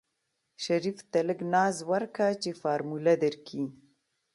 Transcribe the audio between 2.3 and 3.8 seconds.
چې فارموله درکي.